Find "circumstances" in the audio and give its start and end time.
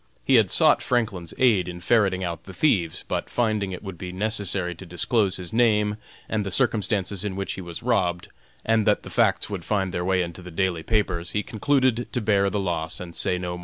6.49-7.23